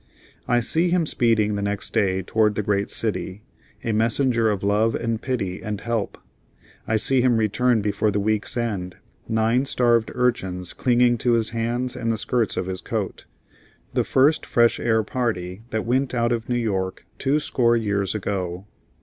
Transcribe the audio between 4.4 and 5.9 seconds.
of love and pity and